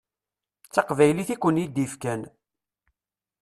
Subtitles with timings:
[0.67, 2.21] D taqbaylit i ken-id-yefkan.